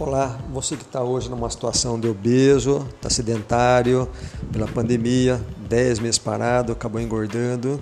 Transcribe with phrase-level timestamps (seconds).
[0.00, 4.08] Olá, você que está hoje numa situação de obeso, está sedentário
[4.52, 7.80] pela pandemia, 10 meses parado, acabou engordando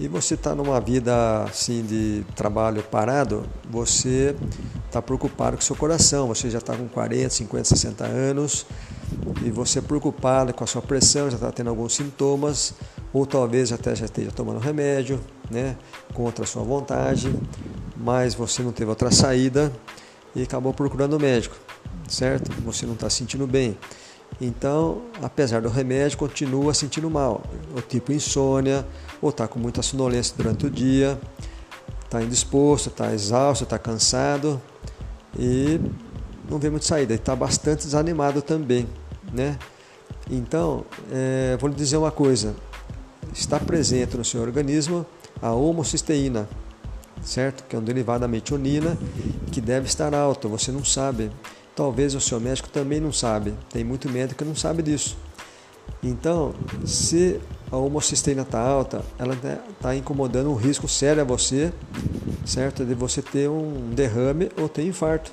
[0.00, 4.34] e você está numa vida assim de trabalho parado, você
[4.86, 8.64] está preocupado com seu coração, você já está com 40, 50, 60 anos
[9.44, 12.72] e você é preocupado com a sua pressão, já está tendo alguns sintomas
[13.12, 15.76] ou talvez até já esteja tomando remédio, né,
[16.14, 17.30] contra a sua vontade,
[17.94, 19.70] mas você não teve outra saída
[20.34, 21.56] e acabou procurando o médico,
[22.08, 22.50] certo?
[22.62, 23.76] Você não está sentindo bem.
[24.40, 27.42] Então, apesar do remédio, continua sentindo mal.
[27.76, 28.86] O tipo insônia,
[29.20, 31.20] ou está com muita sonolência durante o dia,
[32.04, 34.60] está indisposto, está exausto, está cansado
[35.38, 35.80] e
[36.48, 37.14] não vê muito saída.
[37.14, 38.88] Está bastante desanimado também,
[39.32, 39.58] né?
[40.30, 42.54] Então, é, vou lhe dizer uma coisa:
[43.34, 45.06] está presente no seu organismo
[45.40, 46.48] a homocisteína,
[47.22, 47.64] certo?
[47.64, 48.96] Que é um derivado da metionina
[49.50, 51.30] que deve estar alto, você não sabe.
[51.74, 53.54] Talvez o seu médico também não sabe.
[53.70, 55.16] Tem muito médico que não sabe disso.
[56.02, 61.72] Então, se a homocisteína está alta, ela está incomodando um risco sério a você,
[62.44, 62.84] certo?
[62.84, 65.32] De você ter um derrame ou ter infarto.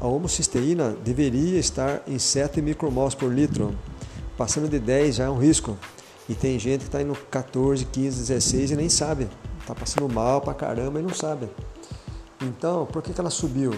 [0.00, 3.74] A homocisteína deveria estar em 7 micromols por litro.
[4.36, 5.76] Passando de 10 já é um risco.
[6.28, 9.26] E tem gente que está indo 14, 15, 16 e nem sabe
[9.68, 11.48] está passando mal pra caramba e não sabe.
[12.40, 13.72] Então, por que, que ela subiu?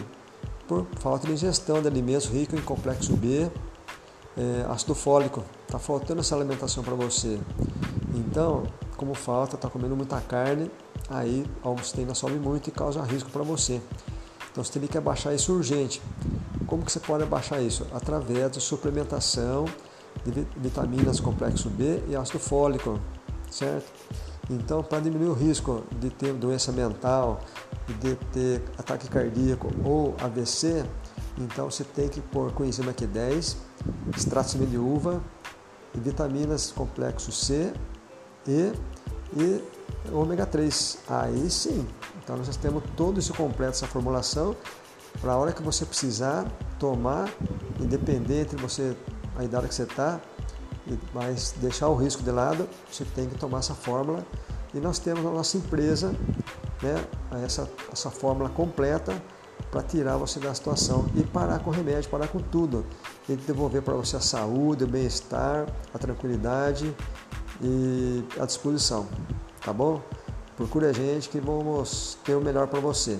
[0.68, 3.50] Por falta de ingestão de alimentos ricos em complexo B,
[4.36, 5.42] é, ácido fólico.
[5.66, 7.40] Está faltando essa alimentação para você.
[8.14, 8.64] Então,
[8.96, 10.70] como falta, está comendo muita carne,
[11.08, 13.80] aí a homocisteína sobe muito e causa risco para você.
[14.52, 16.00] Então você teria que abaixar isso urgente.
[16.66, 17.86] Como que você pode abaixar isso?
[17.92, 19.64] Através de suplementação
[20.24, 23.00] de vitaminas complexo B e ácido fólico,
[23.50, 23.90] certo?
[24.50, 27.40] Então, para diminuir o risco de ter doença mental,
[28.00, 30.84] de ter ataque cardíaco ou AVC,
[31.38, 33.56] então você tem que pôr coenzima Q10,
[34.16, 35.22] extrato de uva
[35.94, 37.72] e vitaminas complexo C
[38.44, 38.72] e,
[39.36, 39.64] e
[40.12, 40.98] ômega 3.
[41.08, 41.86] Aí sim,
[42.22, 44.56] então nós temos todo isso completo, essa formulação,
[45.20, 46.44] para a hora que você precisar
[46.76, 47.32] tomar,
[47.78, 48.96] independente de você,
[49.36, 50.20] a idade que você está,
[51.14, 54.24] mas deixar o risco de lado, você tem que tomar essa fórmula.
[54.72, 56.14] E nós temos na nossa empresa
[56.82, 57.04] né,
[57.44, 59.20] essa, essa fórmula completa
[59.70, 62.84] para tirar você da situação e parar com o remédio, parar com tudo.
[63.28, 66.94] E devolver para você a saúde, o bem-estar, a tranquilidade
[67.60, 69.06] e a disposição.
[69.64, 70.00] Tá bom?
[70.56, 73.18] Procure a gente que vamos ter o melhor para você.